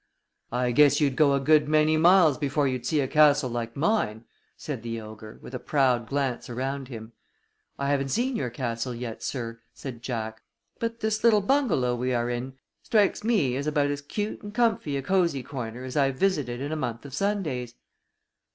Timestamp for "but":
10.79-11.01